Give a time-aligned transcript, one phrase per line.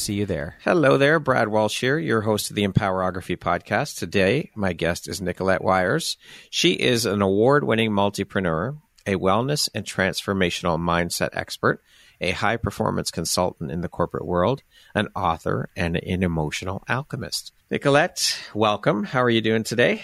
[0.00, 0.56] see you there.
[0.64, 3.98] Hello there, Brad Walsh here, your host of the Empowerography podcast.
[3.98, 6.16] Today, my guest is Nicolette Wijers.
[6.48, 11.82] She is an award winning multipreneur, a wellness and transformational mindset expert,
[12.18, 14.62] a high performance consultant in the corporate world,
[14.94, 17.52] an author, and an emotional alchemist.
[17.70, 19.04] Nicolette, welcome.
[19.04, 20.02] How are you doing today?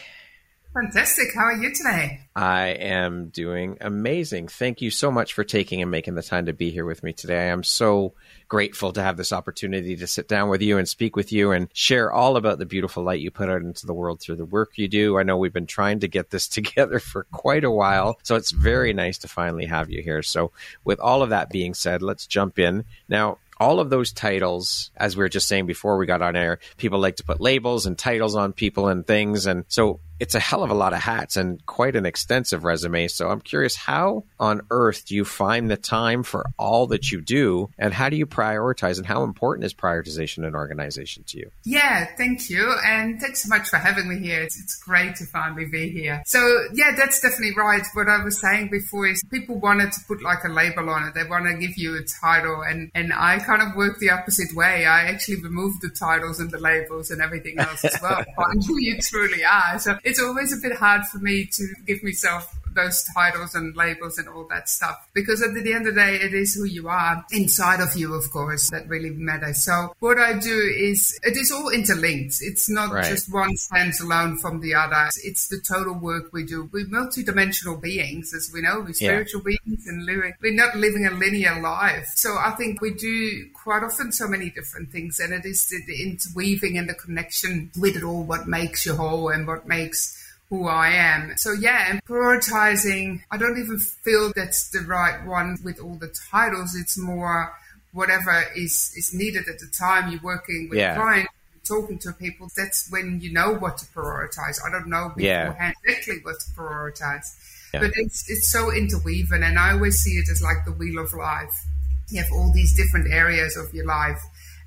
[0.76, 1.28] Fantastic.
[1.34, 2.20] How are you today?
[2.36, 4.48] I am doing amazing.
[4.48, 7.14] Thank you so much for taking and making the time to be here with me
[7.14, 7.48] today.
[7.48, 8.12] I am so
[8.48, 11.68] grateful to have this opportunity to sit down with you and speak with you and
[11.72, 14.72] share all about the beautiful light you put out into the world through the work
[14.76, 15.18] you do.
[15.18, 18.50] I know we've been trying to get this together for quite a while, so it's
[18.50, 20.22] very nice to finally have you here.
[20.22, 20.52] So,
[20.84, 22.84] with all of that being said, let's jump in.
[23.08, 26.58] Now, all of those titles, as we were just saying before we got on air,
[26.76, 29.46] people like to put labels and titles on people and things.
[29.46, 33.08] And so it's a hell of a lot of hats and quite an extensive resume.
[33.08, 37.20] So I'm curious, how on earth do you find the time for all that you
[37.20, 37.70] do?
[37.78, 38.96] And how do you prioritize?
[38.96, 41.50] And how important is prioritization and organization to you?
[41.64, 42.74] Yeah, thank you.
[42.86, 44.42] And thanks so much for having me here.
[44.42, 46.22] It's, it's great to finally be here.
[46.24, 46.38] So,
[46.72, 47.82] yeah, that's definitely right.
[47.94, 51.14] What I was saying before is people wanted to put like a label on it,
[51.14, 52.62] they want to give you a title.
[52.62, 54.86] And, and I kind of work the opposite way.
[54.86, 58.24] I actually remove the titles and the labels and everything else as well.
[58.66, 59.78] Who you truly are.
[59.78, 64.18] So, it's always a bit hard for me to give myself those titles and labels
[64.18, 65.08] and all that stuff.
[65.12, 68.14] Because at the end of the day, it is who you are inside of you,
[68.14, 69.64] of course, that really matters.
[69.64, 72.36] So what I do is it is all interlinked.
[72.40, 73.04] It's not right.
[73.04, 75.08] just one stands alone from the other.
[75.24, 76.68] It's the total work we do.
[76.72, 78.80] We're multidimensional beings, as we know.
[78.80, 79.56] We're spiritual yeah.
[79.64, 82.12] beings and living, we're not living a linear life.
[82.14, 85.78] So I think we do quite often so many different things and it is the,
[85.86, 90.25] the interweaving and the connection with it all what makes you whole and what makes
[90.50, 91.36] who I am.
[91.36, 96.14] So yeah, and prioritizing, I don't even feel that's the right one with all the
[96.30, 96.74] titles.
[96.74, 97.52] It's more
[97.92, 100.94] whatever is, is needed at the time you're working with yeah.
[100.94, 101.30] clients
[101.66, 104.58] talking to people, that's when you know what to prioritize.
[104.64, 105.92] I don't know beforehand yeah.
[105.92, 107.36] exactly what to prioritize.
[107.74, 107.80] Yeah.
[107.80, 111.12] But it's it's so interweaving and I always see it as like the wheel of
[111.12, 111.64] life.
[112.08, 114.20] You have all these different areas of your life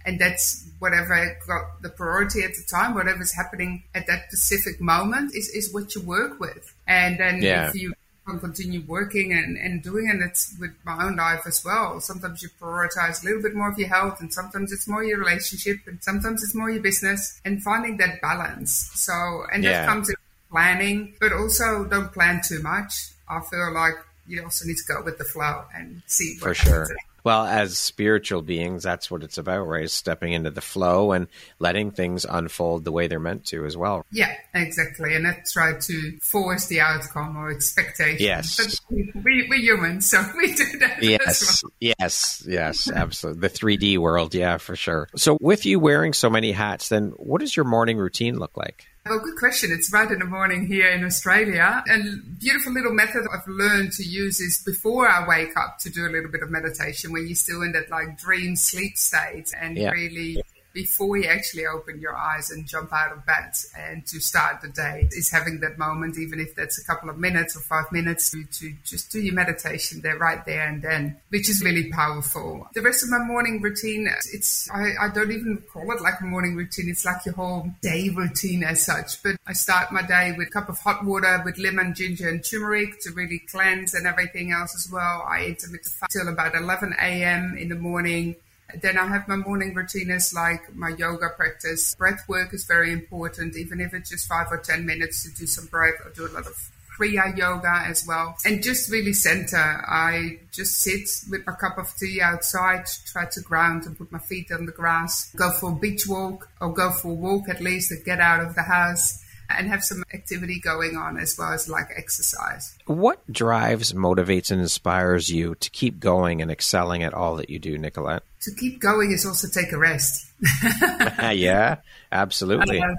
[0.10, 5.36] and that's whatever got the priority at the time, whatever's happening at that specific moment
[5.36, 6.74] is, is what you work with.
[6.88, 7.70] And then yeah.
[7.70, 7.94] if you
[8.26, 12.02] can continue working and, and doing it, it's with my own life as well.
[12.02, 15.20] Sometimes you prioritize a little bit more of your health and sometimes it's more your
[15.20, 18.72] relationship and sometimes it's more your business and finding that balance.
[18.96, 19.14] So,
[19.54, 19.82] and yeah.
[19.82, 20.16] that comes in
[20.50, 23.10] planning, but also don't plan too much.
[23.30, 23.94] I feel like
[24.28, 26.88] you also need to go with the flow and see for sure.
[27.24, 29.84] Well, as spiritual beings, that's what it's about, right?
[29.84, 31.28] Is stepping into the flow and
[31.60, 34.06] letting things unfold the way they're meant to as well.
[34.12, 35.16] Yeah, exactly.
[35.16, 38.18] And not try to force the outcome or expectation.
[38.20, 38.58] Yes.
[38.58, 41.04] But we, we're humans, so we do that.
[41.04, 41.72] Yes, well.
[41.80, 43.42] yes, yes, absolutely.
[43.42, 45.10] The 3D world, yeah, for sure.
[45.16, 48.86] So, with you wearing so many hats, then what does your morning routine look like?
[49.10, 49.72] Well, good question.
[49.72, 51.84] It's right in the morning here in Australia.
[51.88, 56.06] And beautiful little method I've learned to use is before I wake up to do
[56.06, 59.78] a little bit of meditation when you're still in that like dream sleep state and
[59.78, 59.90] yeah.
[59.90, 60.44] really
[60.74, 64.70] before you actually open your eyes and jump out of bed and to start the
[64.70, 68.32] day is having that moment, even if that's a couple of minutes or five minutes
[68.32, 72.68] to, to just do your meditation there, right there and then, which is really powerful.
[72.74, 76.26] The rest of my morning routine, it's, I, I don't even call it like a
[76.26, 76.90] morning routine.
[76.90, 79.22] It's like your whole day routine as such.
[79.24, 82.44] But I start my day with a cup of hot water with lemon, ginger and
[82.44, 85.26] turmeric to really cleanse and everything else as well.
[85.28, 87.58] I intermittent fast till about 11 a.m.
[87.58, 88.36] in the morning.
[88.82, 91.96] Then I have my morning routines like my yoga practice.
[91.96, 95.48] Breath work is very important, even if it's just five or 10 minutes to do
[95.48, 95.96] some breath.
[96.06, 96.56] I do a lot of
[97.00, 98.36] Kriya yoga as well.
[98.46, 99.58] And just really center.
[99.58, 104.20] I just sit with my cup of tea outside, try to ground and put my
[104.20, 107.62] feet on the grass, go for a beach walk or go for a walk at
[107.62, 111.52] least and get out of the house and have some activity going on as well
[111.52, 112.78] as like exercise.
[112.86, 117.60] What drives, motivates, and inspires you to keep going and excelling at all that you
[117.60, 118.24] do, Nicolette?
[118.42, 120.28] To keep going is also take a rest.
[121.34, 121.78] yeah,
[122.12, 122.80] absolutely.
[122.80, 122.96] Uh,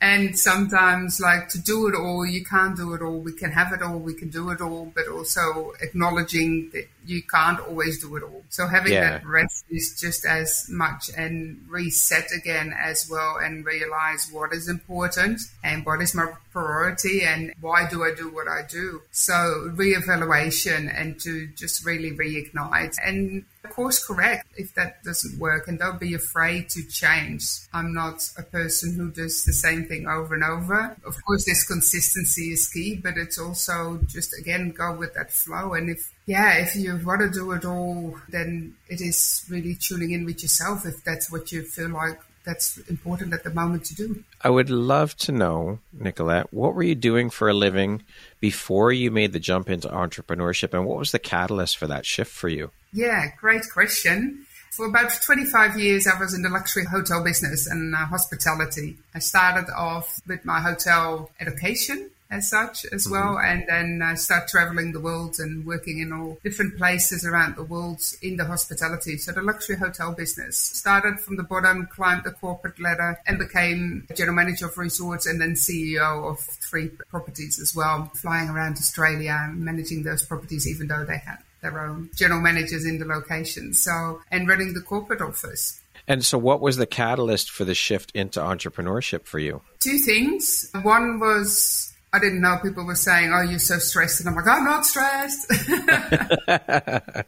[0.00, 3.18] and sometimes like to do it all you can't do it all.
[3.18, 7.22] We can have it all we can do it all but also acknowledging that you
[7.22, 8.42] can't always do it all.
[8.50, 9.10] So having yeah.
[9.10, 14.68] that rest is just as much and reset again as well and realize what is
[14.68, 19.00] important and what is my priority and why do i do what i do.
[19.12, 25.78] So reevaluation and to just really reignite and course correct if that doesn't work and
[25.78, 27.42] don't be afraid to change.
[27.72, 30.96] I'm not a person who does the same thing over and over.
[31.04, 35.74] Of course, this consistency is key, but it's also just again go with that flow.
[35.74, 40.10] And if yeah, if you want to do it all, then it is really tuning
[40.10, 43.94] in with yourself if that's what you feel like that's important at the moment to
[43.94, 44.24] do.
[44.40, 48.02] I would love to know, Nicolette, what were you doing for a living
[48.40, 52.30] before you made the jump into entrepreneurship, and what was the catalyst for that shift
[52.30, 52.70] for you?
[52.92, 54.46] Yeah, great question.
[54.70, 58.96] For about 25 years, I was in the luxury hotel business and uh, hospitality.
[59.14, 63.12] I started off with my hotel education as such as mm-hmm.
[63.12, 63.38] well.
[63.38, 67.62] And then I start traveling the world and working in all different places around the
[67.62, 69.16] world in the hospitality.
[69.18, 74.06] So the luxury hotel business started from the bottom, climbed the corporate ladder and became
[74.14, 79.38] general manager of resorts and then CEO of three properties as well, flying around Australia
[79.42, 83.72] and managing those properties, even though they had their own general managers in the location.
[83.72, 85.80] So, and running the corporate office.
[86.08, 89.62] And so, what was the catalyst for the shift into entrepreneurship for you?
[89.80, 90.70] Two things.
[90.82, 94.46] One was I didn't know people were saying, "Oh, you're so stressed," and I'm like,
[94.46, 95.48] "I'm not stressed."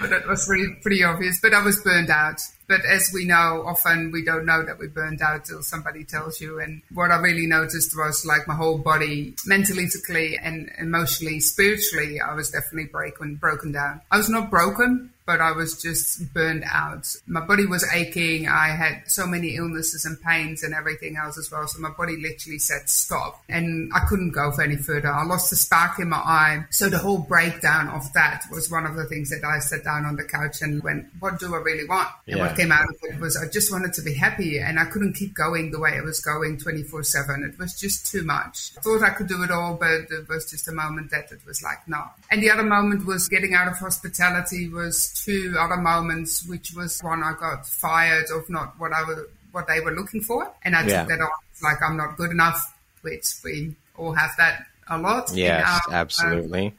[0.00, 1.40] but it was pretty, pretty obvious.
[1.40, 2.40] But I was burned out.
[2.68, 6.40] But as we know, often we don't know that we're burned out till somebody tells
[6.40, 6.60] you.
[6.60, 12.20] And what I really noticed was like my whole body, mentally, physically, and emotionally, spiritually,
[12.20, 14.00] I was definitely broken, broken down.
[14.10, 17.06] I was not broken, but I was just burned out.
[17.28, 18.48] My body was aching.
[18.48, 21.68] I had so many illnesses and pains and everything else as well.
[21.68, 25.06] So my body literally said stop and I couldn't go for any further.
[25.06, 26.64] I lost the spark in my eye.
[26.70, 30.04] So the whole breakdown of that was one of the things that I sat down
[30.04, 32.08] on the couch and went, what do I really want?
[32.26, 32.46] And yeah.
[32.48, 35.12] what came out of it was I just wanted to be happy and I couldn't
[35.12, 37.44] keep going the way it was going 24 seven.
[37.44, 38.72] It was just too much.
[38.78, 41.46] I thought I could do it all, but it was just a moment that it
[41.46, 42.02] was like, no.
[42.32, 47.00] And the other moment was getting out of hospitality was two other moments, which was
[47.00, 49.18] one I got fired of not what I was,
[49.52, 51.00] what they were looking for, and I yeah.
[51.00, 51.30] took that on
[51.62, 55.30] like I'm not good enough, which we all have that a lot.
[55.34, 56.68] Yes, our, absolutely.
[56.68, 56.74] Um,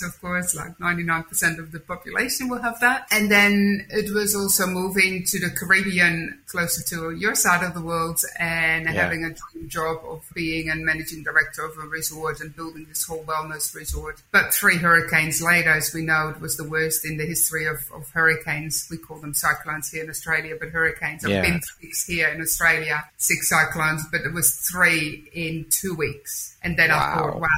[0.00, 3.06] of course, like 99% of the population will have that.
[3.10, 7.82] And then it was also moving to the Caribbean, closer to your side of the
[7.82, 8.92] world, and yeah.
[8.92, 13.04] having a dream job of being a managing director of a resort and building this
[13.04, 14.22] whole wellness resort.
[14.30, 17.78] But three hurricanes later, as we know, it was the worst in the history of,
[17.94, 18.88] of hurricanes.
[18.90, 21.24] We call them cyclones here in Australia, but hurricanes.
[21.26, 21.38] Yeah.
[21.38, 26.56] I've been six here in Australia, six cyclones, but it was three in two weeks.
[26.62, 26.96] And then wow.
[26.96, 27.48] I thought, wow,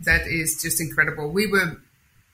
[0.00, 1.30] that is just incredible.
[1.30, 1.76] We were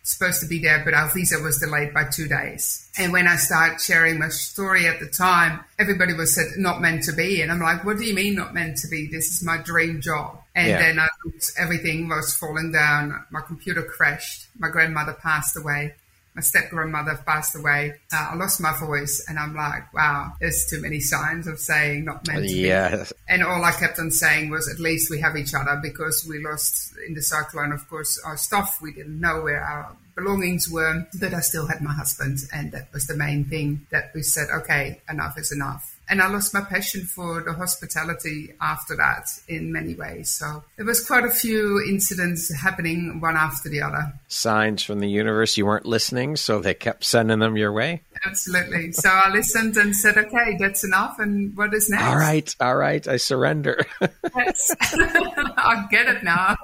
[0.05, 2.91] supposed to be there, but our visa was delayed by two days.
[2.99, 7.05] And when I started sharing my story at the time, everybody was said not meant
[7.05, 7.41] to be.
[7.41, 9.07] And I'm like, what do you mean not meant to be?
[9.07, 10.43] This is my dream job.
[10.55, 10.79] And yeah.
[10.79, 13.25] then I looked, everything was falling down.
[13.31, 14.49] My computer crashed.
[14.59, 15.95] My grandmother passed away
[16.35, 17.95] my step grandmother passed away.
[18.13, 22.05] Uh, I lost my voice, and I'm like, wow, there's too many signs of saying
[22.05, 23.05] not meant to yeah.
[23.05, 23.11] be.
[23.29, 26.43] And all I kept on saying was, at least we have each other because we
[26.43, 28.81] lost in the cyclone, of course, our stuff.
[28.81, 32.93] We didn't know where our belongings were, but I still had my husband, and that
[32.93, 36.61] was the main thing that we said, okay, enough is enough and I lost my
[36.61, 40.31] passion for the hospitality after that in many ways.
[40.31, 44.13] So there was quite a few incidents happening one after the other.
[44.29, 48.03] Signs from the universe you weren't listening, so they kept sending them your way.
[48.25, 48.93] Absolutely.
[48.93, 52.05] So I listened and said, "Okay, that's enough." And what is next?
[52.05, 53.85] All right, all right, I surrender.
[54.37, 56.57] yes, I get it now.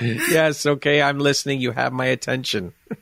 [0.00, 1.60] yes, okay, I'm listening.
[1.60, 2.72] You have my attention.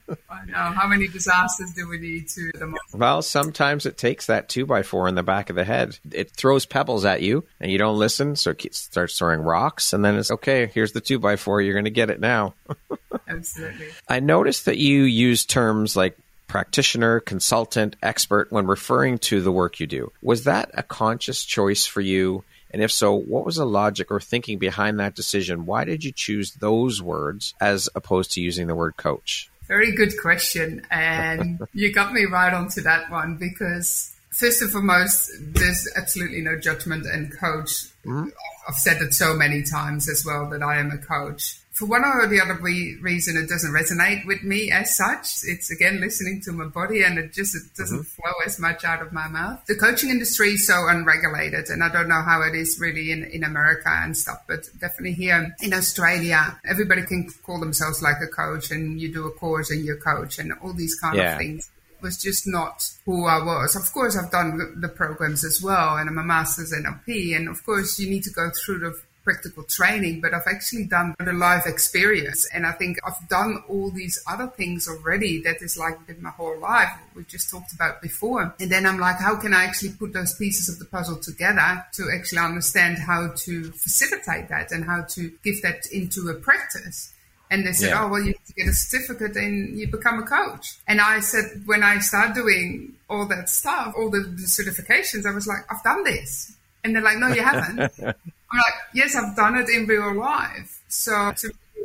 [0.58, 0.72] Know.
[0.72, 2.94] How many disasters do we need to the most?
[2.94, 5.98] Well, sometimes it takes that two by four in the back of the head.
[6.10, 10.04] It throws pebbles at you and you don't listen, so it starts throwing rocks, and
[10.04, 12.54] then it's okay, here's the two by four, you're going to get it now.
[13.28, 13.88] Absolutely.
[14.08, 19.78] I noticed that you use terms like practitioner, consultant, expert when referring to the work
[19.80, 20.12] you do.
[20.22, 24.20] Was that a conscious choice for you And if so, what was the logic or
[24.20, 25.66] thinking behind that decision?
[25.66, 29.48] Why did you choose those words as opposed to using the word coach?
[29.68, 30.84] Very good question.
[30.90, 36.58] And you got me right onto that one because first and foremost, there's absolutely no
[36.58, 37.86] judgment and coach.
[38.04, 38.28] Mm-hmm.
[38.66, 41.58] I've said it so many times as well that I am a coach.
[41.78, 45.44] For one or the other reason, it doesn't resonate with me as such.
[45.44, 48.22] It's again listening to my body, and it just it doesn't mm-hmm.
[48.22, 49.64] flow as much out of my mouth.
[49.68, 53.22] The coaching industry is so unregulated, and I don't know how it is really in,
[53.22, 58.26] in America and stuff, but definitely here in Australia, everybody can call themselves like a
[58.26, 61.34] coach, and you do a course and you're a coach, and all these kind yeah.
[61.34, 61.70] of things
[62.02, 63.76] was just not who I was.
[63.76, 67.64] Of course, I've done the programs as well, and I'm a master's NLP, and of
[67.64, 71.66] course, you need to go through the practical training, but I've actually done the live
[71.66, 75.42] experience, and I think I've done all these other things already.
[75.42, 76.88] That is like been my whole life.
[77.14, 80.34] We just talked about before, and then I'm like, how can I actually put those
[80.34, 85.30] pieces of the puzzle together to actually understand how to facilitate that and how to
[85.44, 87.12] give that into a practice?
[87.50, 88.04] And they said, yeah.
[88.04, 90.78] oh, well, you need to get a certificate and you become a coach.
[90.86, 95.34] And I said, when I start doing all that stuff, all the, the certifications, I
[95.34, 96.54] was like, I've done this.
[96.84, 97.92] And they're like, no, you haven't.
[98.50, 100.82] I'm like, yes, I've done it in real life.
[100.88, 101.32] So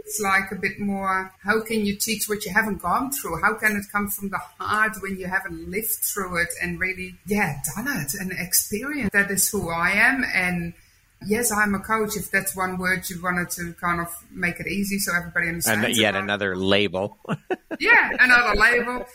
[0.06, 3.54] it's like a bit more how can you teach what you haven't gone through how
[3.54, 7.62] can it come from the heart when you haven't lived through it and really yeah
[7.74, 10.74] done it and experience that is who i am and
[11.26, 12.16] yes, I'm a coach.
[12.16, 15.86] If that's one word you wanted to kind of make it easy so everybody understands.
[15.86, 17.18] And yet another label.
[17.80, 19.06] yeah, another label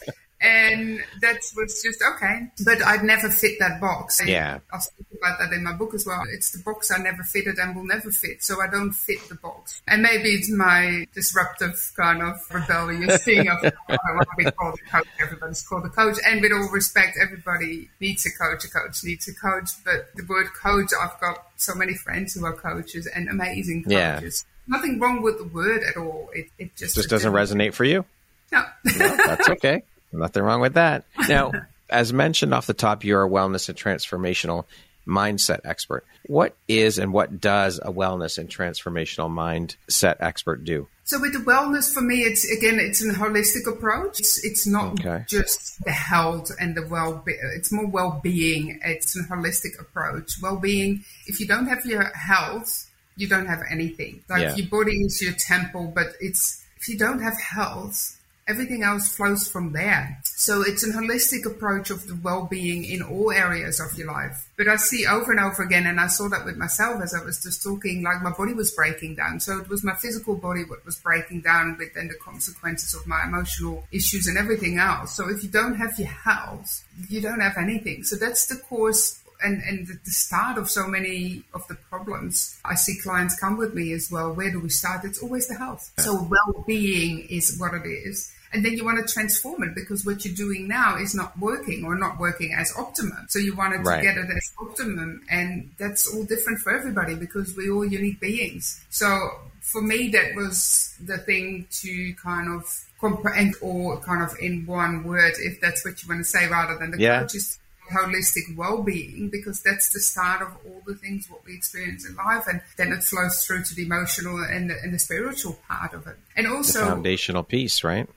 [0.40, 2.49] and that was just okay.
[2.64, 4.21] But I'd never fit that box.
[4.25, 6.23] Yeah, I'll speak about that in my book as well.
[6.33, 9.35] It's the box I never fitted and will never fit, so I don't fit the
[9.35, 9.83] box.
[9.88, 14.50] And maybe it's my disruptive kind of rebellious thing of oh, I want to be
[14.50, 15.09] called a coach.
[15.21, 18.64] Everybody's called a coach, and with all respect, everybody needs a coach.
[18.64, 22.45] A coach needs a coach, but the word coach, I've got so many friends who
[22.45, 24.45] are coaches and amazing coaches.
[24.47, 24.76] Yeah.
[24.76, 26.30] Nothing wrong with the word at all.
[26.35, 28.04] It, it just just doesn't resonate for you.
[28.52, 29.83] No, no that's okay.
[30.12, 31.05] Nothing wrong with that.
[31.29, 31.53] Now,
[31.91, 34.65] as mentioned off the top, you're a wellness and transformational
[35.07, 36.05] mindset expert.
[36.27, 40.87] What is and what does a wellness and transformational mindset expert do?
[41.05, 44.21] So with the wellness, for me, it's again, it's a holistic approach.
[44.21, 45.25] It's it's not okay.
[45.27, 47.25] just the health and the well.
[47.27, 48.79] It's more well being.
[48.85, 50.33] It's a holistic approach.
[50.43, 51.05] Well being.
[51.27, 54.23] If you don't have your health, you don't have anything.
[54.29, 54.57] Like yeah.
[54.57, 58.18] your body is your temple, but it's if you don't have health,
[58.49, 60.21] everything else flows from there.
[60.25, 64.49] So it's a holistic approach of the well-being in all areas of your life.
[64.57, 67.23] But I see over and over again, and I saw that with myself as I
[67.23, 69.40] was just talking, like my body was breaking down.
[69.40, 73.07] So it was my physical body what was breaking down with then the consequences of
[73.07, 75.14] my emotional issues and everything else.
[75.14, 78.02] So if you don't have your health, you don't have anything.
[78.02, 82.59] So that's the cause and, and the start of so many of the problems.
[82.64, 84.33] I see clients come with me as well.
[84.33, 85.05] Where do we start?
[85.05, 85.93] It's always the health.
[85.99, 88.33] So well being is what it is.
[88.52, 91.85] And then you want to transform it because what you're doing now is not working
[91.85, 93.26] or not working as optimum.
[93.28, 93.99] So you wanted right.
[93.99, 95.23] to get it as optimum.
[95.31, 98.85] And that's all different for everybody because we're all unique beings.
[98.90, 102.64] So for me, that was the thing to kind of
[103.00, 106.78] comprehend or kind of in one word, if that's what you want to say, rather
[106.78, 107.21] than the yeah.
[107.21, 107.59] coaches
[107.90, 112.45] holistic well-being because that's the start of all the things what we experience in life
[112.47, 116.07] and then it flows through to the emotional and the, and the spiritual part of
[116.07, 118.09] it and also the foundational piece right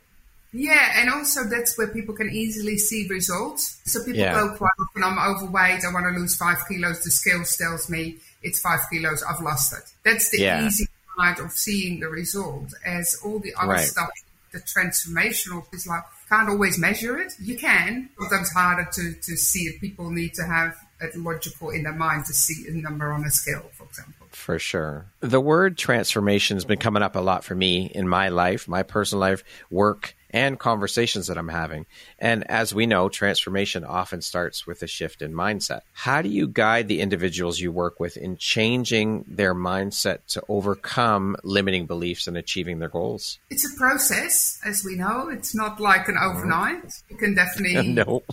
[0.54, 3.80] yeah, and also that's where people can easily see results.
[3.86, 4.34] So people yeah.
[4.34, 7.04] go quite often, I'm overweight, I want to lose five kilos.
[7.04, 9.84] The scale tells me it's five kilos, I've lost it.
[10.04, 10.66] That's the yeah.
[10.66, 12.74] easy part of seeing the result.
[12.86, 13.86] As all the other right.
[13.86, 14.10] stuff,
[14.52, 17.34] the transformational is like, can't always measure it.
[17.40, 19.82] You can, sometimes harder to, to see it.
[19.82, 23.30] People need to have it logical in their mind to see a number on a
[23.32, 24.28] scale, for example.
[24.32, 25.08] For sure.
[25.20, 28.84] The word transformation has been coming up a lot for me in my life, my
[28.84, 31.86] personal life, work, and conversations that I'm having.
[32.18, 35.82] And as we know, transformation often starts with a shift in mindset.
[35.94, 41.36] How do you guide the individuals you work with in changing their mindset to overcome
[41.44, 43.40] limiting beliefs and achieving their goals?
[43.50, 45.30] It's a process, as we know.
[45.30, 46.84] It's not like an overnight.
[46.86, 47.14] Mm-hmm.
[47.14, 48.24] You can definitely no.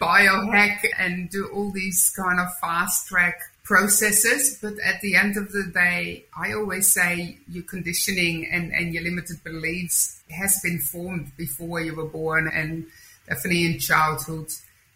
[0.00, 5.50] biohack and do all these kind of fast track processes, but at the end of
[5.50, 11.32] the day, I always say your conditioning and, and your limited beliefs has been formed
[11.36, 12.86] before you were born and
[13.28, 14.46] definitely in childhood.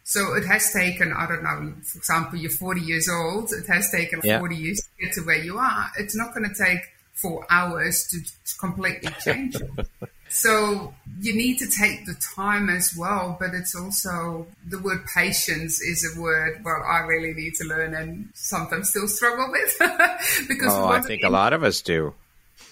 [0.04, 3.90] So it has taken, I don't know, for example, you're 40 years old, it has
[3.90, 4.38] taken yeah.
[4.38, 5.90] 40 years to get to where you are.
[5.98, 8.20] It's not going to take four hours to
[8.60, 9.88] completely change it.
[10.30, 15.80] So you need to take the time as well, but it's also the word patience
[15.80, 19.76] is a word well I really need to learn and sometimes still struggle with
[20.48, 22.14] because oh, I think a lot of us do.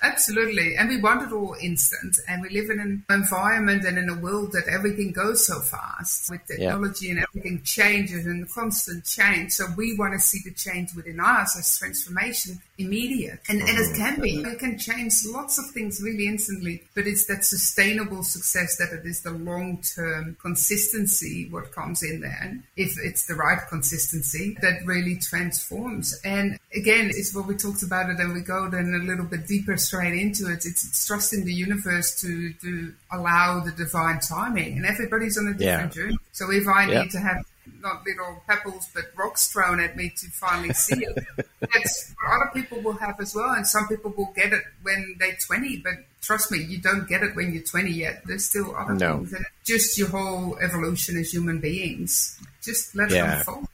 [0.03, 0.77] Absolutely.
[0.77, 2.17] And we want it all instant.
[2.29, 6.31] And we live in an environment and in a world that everything goes so fast
[6.31, 7.13] with technology yeah.
[7.13, 9.53] and everything changes and constant change.
[9.53, 13.41] So we want to see the change within us as transformation immediate.
[13.49, 14.37] And, and it can be.
[14.37, 19.05] it can change lots of things really instantly, but it's that sustainable success that it
[19.05, 22.59] is the long term consistency what comes in there.
[22.77, 26.19] If it's the right consistency that really transforms.
[26.25, 29.47] And again, it's what we talked about it and we go then a little bit
[29.47, 30.65] deeper straight into it.
[30.65, 34.77] It's, it's trusting the universe to, to allow the divine timing.
[34.77, 36.03] And everybody's on a different yeah.
[36.03, 36.19] journey.
[36.33, 37.03] So if I yeah.
[37.03, 37.45] need to have
[37.81, 41.19] not little pebbles but rocks thrown at me to finally see it.
[41.61, 45.17] That's what other people will have as well, and some people will get it when
[45.19, 45.79] they're 20.
[45.79, 48.23] But trust me, you don't get it when you're 20 yet.
[48.27, 49.19] There's still other no.
[49.19, 52.41] things, and just your whole evolution as human beings.
[52.63, 53.37] Just let yeah.
[53.37, 53.69] it unfold.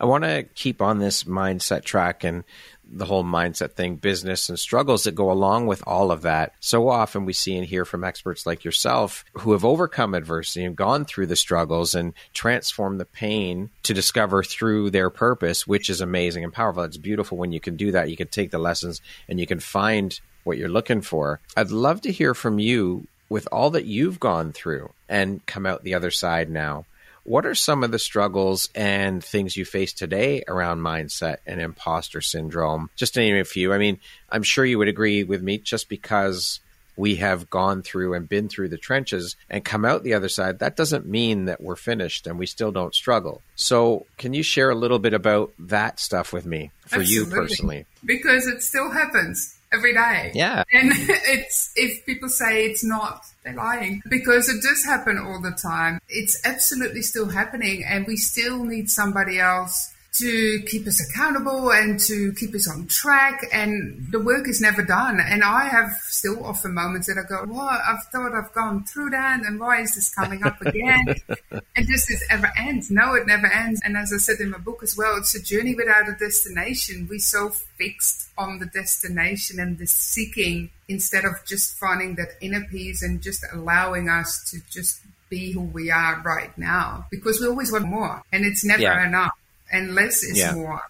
[0.00, 2.44] I want to keep on this mindset track and
[2.90, 6.52] the whole mindset thing, business and struggles that go along with all of that.
[6.60, 10.76] So often we see and hear from experts like yourself who have overcome adversity and
[10.76, 16.00] gone through the struggles and transformed the pain to discover through their purpose, which is
[16.00, 16.82] amazing and powerful.
[16.82, 18.10] It's beautiful when you can do that.
[18.10, 21.40] You can take the lessons and you can find what you're looking for.
[21.56, 25.84] I'd love to hear from you with all that you've gone through and come out
[25.84, 26.86] the other side now.
[27.28, 32.22] What are some of the struggles and things you face today around mindset and imposter
[32.22, 32.88] syndrome?
[32.96, 33.74] Just to name a few.
[33.74, 36.60] I mean, I'm sure you would agree with me just because
[36.96, 40.60] we have gone through and been through the trenches and come out the other side,
[40.60, 43.42] that doesn't mean that we're finished and we still don't struggle.
[43.56, 47.14] So, can you share a little bit about that stuff with me for Absolutely.
[47.14, 47.86] you personally?
[48.06, 50.32] Because it still happens every day.
[50.34, 50.64] Yeah.
[50.72, 55.52] And it's if people say it's not, they're lying because it does happen all the
[55.52, 56.00] time.
[56.08, 62.00] It's absolutely still happening and we still need somebody else to keep us accountable and
[62.00, 63.46] to keep us on track.
[63.52, 65.20] And the work is never done.
[65.20, 67.80] And I have still often moments that I go, "What?
[67.86, 71.14] I've thought I've gone through that, and why is this coming up again?"
[71.76, 72.90] and this is ever ends.
[72.90, 73.80] No, it never ends.
[73.84, 77.06] And as I said in my book as well, it's a journey without a destination.
[77.08, 82.64] We're so fixed on the destination and the seeking instead of just finding that inner
[82.64, 87.46] peace and just allowing us to just be who we are right now because we
[87.46, 89.06] always want more and it's never yeah.
[89.06, 89.37] enough
[89.72, 90.52] and less is yeah.
[90.52, 90.82] more.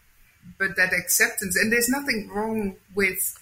[0.59, 3.39] But that acceptance, and there's nothing wrong with.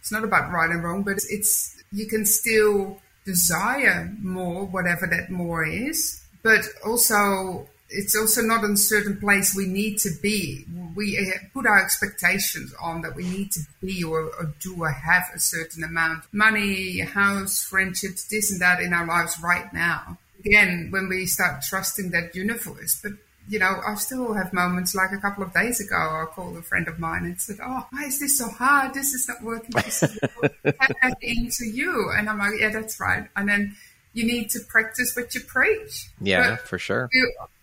[0.00, 5.30] It's not about right and wrong, but it's you can still desire more, whatever that
[5.30, 6.22] more is.
[6.42, 10.64] But also, it's also not in a certain place we need to be.
[10.94, 15.24] We put our expectations on that we need to be or, or, do or have
[15.34, 20.18] a certain amount money, house, friendships, this and that in our lives right now.
[20.40, 23.12] Again, when we start trusting that universe, but
[23.48, 26.62] you know, I still have moments like a couple of days ago, I called a
[26.62, 28.94] friend of mine and said, Oh, why is this so hard?
[28.94, 29.70] This is not working.
[29.70, 30.18] This is
[31.20, 32.10] into you.
[32.16, 33.28] And I'm like, Yeah, that's right.
[33.36, 33.76] And then
[34.14, 36.08] you need to practice what you preach.
[36.20, 37.10] Yeah, but for sure.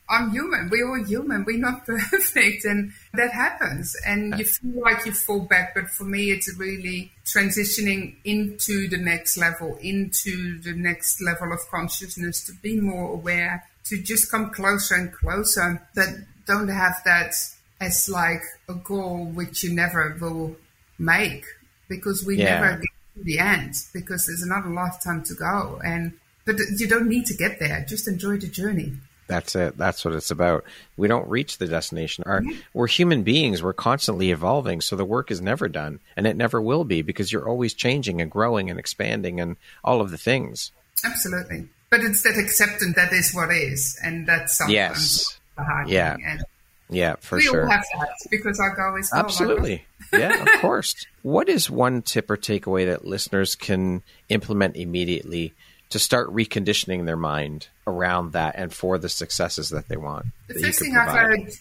[0.09, 0.69] I'm human.
[0.69, 1.45] We're all human.
[1.45, 2.65] We're not perfect.
[2.65, 3.95] And that happens.
[4.05, 5.73] And you feel like you fall back.
[5.73, 11.59] But for me, it's really transitioning into the next level, into the next level of
[11.71, 17.33] consciousness to be more aware to just come closer and closer that don't have that
[17.81, 20.55] as like a goal which you never will
[20.97, 21.43] make
[21.89, 22.61] because we yeah.
[22.61, 26.13] never get to the end because there's another lifetime to go and
[26.45, 28.93] but you don't need to get there just enjoy the journey.
[29.27, 29.77] That's it.
[29.77, 30.65] That's what it's about.
[30.97, 32.25] We don't reach the destination.
[32.27, 33.63] Our, we're human beings.
[33.63, 37.31] We're constantly evolving so the work is never done and it never will be because
[37.31, 40.71] you're always changing and growing and expanding and all of the things.
[41.03, 44.73] Absolutely but it's that acceptance that is what is, and that's something.
[44.73, 45.37] Yes.
[45.85, 46.15] Yeah.
[46.25, 46.43] And
[46.89, 47.53] yeah, for we sure.
[47.53, 49.85] We all have that because our goal is absolutely.
[50.11, 51.05] yeah, of course.
[51.21, 55.53] What is one tip or takeaway that listeners can implement immediately
[55.89, 60.27] to start reconditioning their mind around that and for the successes that they want?
[60.47, 61.51] The first thing I've heard,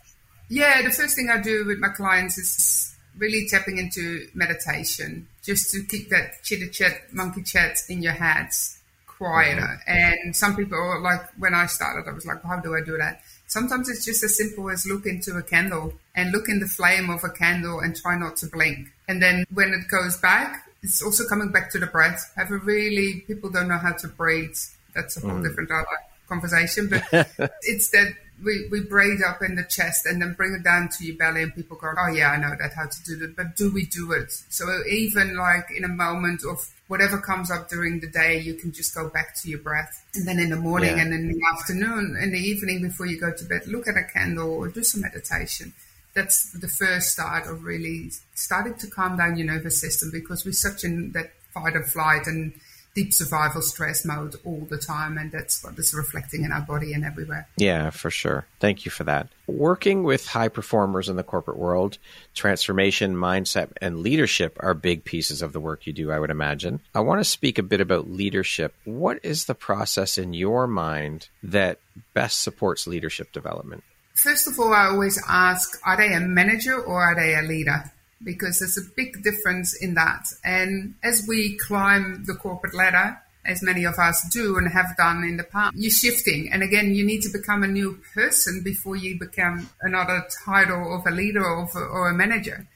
[0.49, 5.73] yeah, the first thing I do with my clients is really tapping into meditation, just
[5.73, 8.80] to keep that chitter chat, monkey chat in your heads
[9.21, 9.61] quieter.
[9.61, 10.25] Mm-hmm.
[10.25, 13.21] And some people, like when I started, I was like, how do I do that?
[13.47, 17.11] Sometimes it's just as simple as look into a candle and look in the flame
[17.11, 18.89] of a candle and try not to blink.
[19.09, 22.33] And then when it goes back, it's also coming back to the breath.
[22.37, 24.57] Have a really, people don't know how to breathe.
[24.95, 25.43] That's a whole mm.
[25.43, 25.87] different other
[26.29, 27.03] conversation, but
[27.63, 31.05] it's that we, we breathe up in the chest and then bring it down to
[31.05, 33.37] your belly and people go, oh yeah, I know that, how to do that.
[33.37, 34.33] But do we do it?
[34.49, 38.73] So even like in a moment of whatever comes up during the day, you can
[38.73, 40.05] just go back to your breath.
[40.17, 41.03] And then in the morning yeah.
[41.03, 44.03] and in the afternoon, in the evening before you go to bed, look at a
[44.03, 45.73] candle or do some meditation.
[46.15, 50.51] That's the first start of really starting to calm down your nervous system because we're
[50.51, 52.55] such in that fight or flight and
[52.95, 55.17] deep survival stress mode all the time.
[55.19, 57.49] And that's what is reflecting in our body and everywhere.
[57.57, 58.47] Yeah, for sure.
[58.59, 59.29] Thank you for that.
[59.47, 61.99] Working with high performers in the corporate world,
[62.35, 66.81] transformation, mindset, and leadership are big pieces of the work you do, I would imagine.
[66.95, 68.75] I want to speak a bit about leadership.
[68.85, 71.79] What is the process in your mind that
[72.15, 73.83] best supports leadership development?
[74.15, 77.91] First of all, I always ask are they a manager or are they a leader?
[78.23, 80.27] Because there's a big difference in that.
[80.45, 85.25] And as we climb the corporate ladder, as many of us do and have done
[85.25, 86.51] in the past, you're shifting.
[86.53, 91.07] And again, you need to become a new person before you become another title of
[91.07, 92.67] a leader or, or a manager.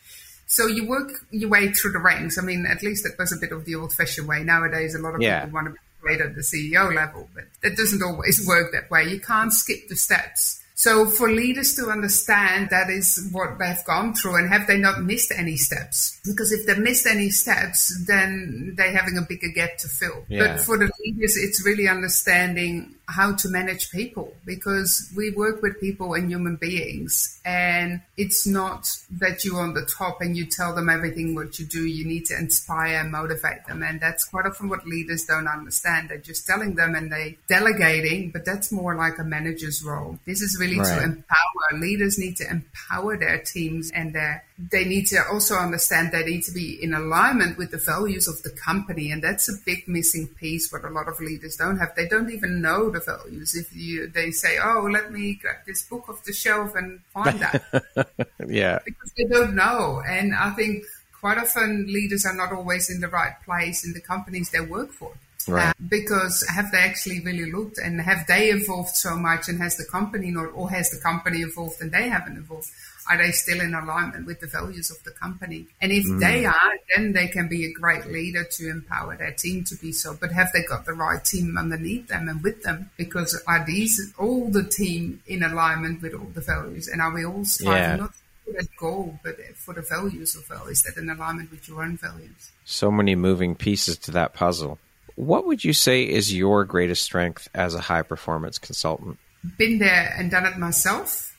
[0.47, 2.39] So you work your way through the ranks.
[2.39, 4.43] I mean, at least that was a bit of the old fashioned way.
[4.43, 5.41] Nowadays, a lot of yeah.
[5.41, 8.91] people want to be great at the CEO level, but that doesn't always work that
[8.91, 9.05] way.
[9.05, 10.63] You can't skip the steps.
[10.77, 15.03] So for leaders to understand that is what they've gone through and have they not
[15.03, 16.21] missed any steps?
[16.25, 20.25] Because if they missed any steps, then they're having a bigger gap to fill.
[20.29, 20.57] Yeah.
[20.57, 25.81] But for the leaders, it's really understanding how to manage people because we work with
[25.81, 30.75] people and human beings and it's not that you're on the top and you tell
[30.75, 31.85] them everything what you do.
[31.85, 36.09] You need to inspire and motivate them and that's quite often what leaders don't understand.
[36.09, 40.19] They're just telling them and they delegating but that's more like a manager's role.
[40.25, 40.99] This is really right.
[40.99, 41.79] to empower.
[41.79, 46.43] Leaders need to empower their teams and their they need to also understand they need
[46.45, 50.29] to be in alignment with the values of the company and that's a big missing
[50.29, 51.95] piece what a lot of leaders don't have.
[51.97, 53.57] They don't even know the values.
[53.57, 57.40] If you they say oh let me grab this book off the shelf and find
[57.40, 57.62] that.
[58.47, 58.79] Yeah.
[58.85, 60.03] Because they don't know.
[60.07, 60.85] And i think
[61.21, 64.93] quite often leaders are not always in the right place in the companies they work
[64.93, 65.12] for.
[65.49, 65.71] Right.
[65.71, 69.77] Uh, because have they actually really looked and have they evolved so much and has
[69.77, 72.69] the company not, or has the company evolved and they haven't evolved?
[73.09, 75.67] Are they still in alignment with the values of the company?
[75.81, 76.21] And if mm.
[76.21, 79.93] they are, then they can be a great leader to empower their team to be
[79.93, 80.17] so.
[80.19, 82.90] But have they got the right team underneath them and with them?
[82.97, 86.88] Because are these all the team in alignment with all the values?
[86.88, 87.97] And are we all striving yeah.
[87.97, 88.14] not
[88.45, 90.69] for that goal, but for the values of?
[90.69, 92.53] Is that in alignment with your own values?
[92.64, 94.79] So many moving pieces to that puzzle.
[95.17, 99.19] What would you say is your greatest strength as a high performance consultant?
[99.59, 101.34] Been there and done it myself,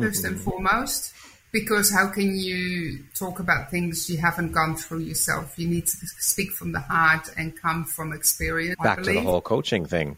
[0.00, 0.26] 1st mm-hmm.
[0.26, 1.14] and foremost.
[1.52, 5.58] Because how can you talk about things you haven't gone through yourself?
[5.58, 8.76] You need to speak from the heart and come from experience.
[8.80, 10.16] Back to the whole coaching thing.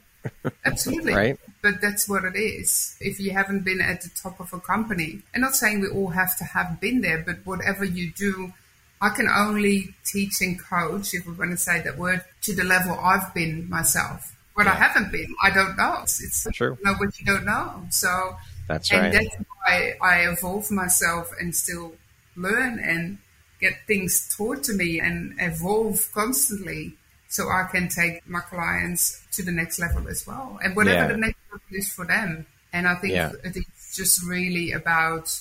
[0.64, 1.14] Absolutely.
[1.22, 1.38] right?
[1.62, 2.96] But that's what it is.
[3.00, 6.08] If you haven't been at the top of a company, and not saying we all
[6.08, 8.52] have to have been there, but whatever you do,
[9.00, 12.64] I can only teach and coach, if we're going to say that word, to the
[12.64, 14.36] level I've been myself.
[14.54, 14.72] What yeah.
[14.72, 16.00] I haven't been, I don't know.
[16.02, 16.76] It's, it's true.
[16.78, 17.86] You know what you don't know.
[17.90, 18.36] So
[18.68, 19.14] that's and right.
[19.14, 21.94] And that's why I evolve myself and still
[22.36, 23.18] learn and
[23.60, 26.96] get things taught to me and evolve constantly
[27.28, 30.58] so I can take my clients to the next level as well.
[30.62, 31.08] And whatever yeah.
[31.08, 32.46] the next level is for them.
[32.72, 33.32] And I think yeah.
[33.44, 35.34] it's just really about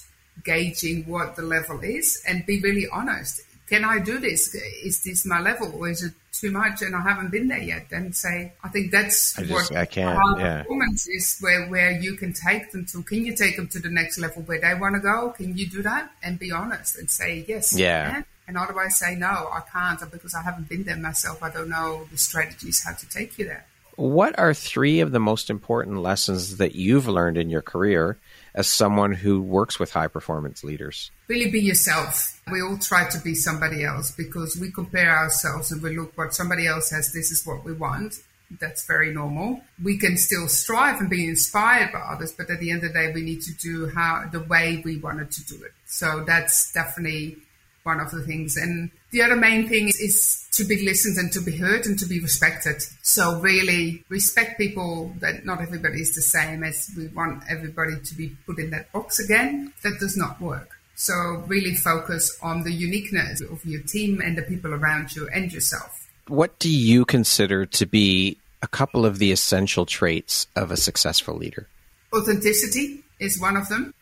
[0.43, 4.53] gauging what the level is and be really honest can I do this?
[4.83, 7.89] Is this my level or is it too much and I haven't been there yet?
[7.89, 10.63] Then say, I think that's I just, what I can't, yeah.
[10.63, 13.01] performance is where, where you can take them to.
[13.03, 15.29] Can you take them to the next level where they want to go?
[15.37, 16.11] Can you do that?
[16.21, 17.73] And be honest and say, yes.
[17.73, 18.23] Yeah.
[18.45, 21.41] And otherwise say, no, I can't uh, because I haven't been there myself.
[21.41, 23.65] I don't know the strategies how to take you there.
[23.95, 28.17] What are three of the most important lessons that you've learned in your career
[28.53, 31.11] as someone who works with high performance leaders?
[31.27, 32.41] Really be yourself.
[32.51, 36.33] We all try to be somebody else because we compare ourselves and we look what
[36.33, 38.15] somebody else has, this is what we want.
[38.59, 39.61] That's very normal.
[39.81, 42.99] We can still strive and be inspired by others, but at the end of the
[42.99, 45.71] day, we need to do how the way we wanted to do it.
[45.85, 47.37] So that's definitely
[47.83, 48.57] one of the things.
[48.57, 52.05] And the other main thing is to be listened and to be heard and to
[52.05, 52.81] be respected.
[53.01, 58.15] So really respect people that not everybody is the same as we want everybody to
[58.15, 59.73] be put in that box again.
[59.83, 60.77] That does not work.
[60.95, 61.13] So
[61.47, 66.09] really focus on the uniqueness of your team and the people around you and yourself.
[66.27, 71.35] What do you consider to be a couple of the essential traits of a successful
[71.35, 71.67] leader?
[72.15, 73.93] Authenticity is one of them.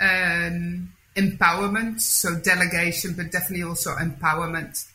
[0.00, 4.86] Um, empowerment, so delegation, but definitely also empowerment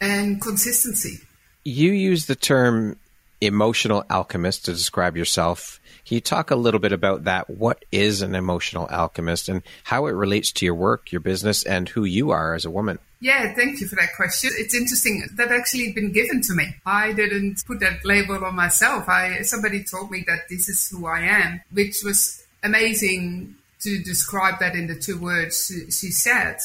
[0.00, 1.20] and consistency.
[1.64, 2.96] You use the term
[3.40, 5.80] emotional alchemist to describe yourself.
[6.06, 7.48] Can you talk a little bit about that?
[7.48, 11.88] What is an emotional alchemist and how it relates to your work, your business, and
[11.88, 12.98] who you are as a woman?
[13.20, 14.50] Yeah, thank you for that question.
[14.54, 16.74] It's interesting that actually been given to me.
[16.86, 19.08] I didn't put that label on myself.
[19.08, 24.58] I somebody told me that this is who I am, which was amazing to describe
[24.60, 26.58] that in the two words she said.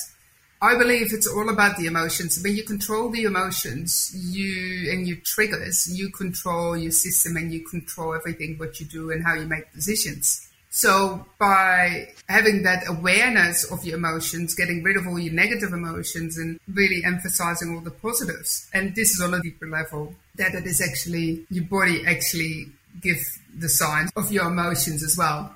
[0.62, 2.41] I believe it's all about the emotions.
[2.41, 7.63] When you control the emotions, you and your triggers, you control your system and you
[7.65, 10.47] control everything what you do and how you make decisions.
[10.69, 16.38] So by having that awareness of your emotions, getting rid of all your negative emotions
[16.38, 18.69] and really emphasizing all the positives.
[18.73, 22.67] And this is on a deeper level that it is actually your body actually
[23.01, 23.19] give
[23.58, 25.54] the signs of your emotions as well.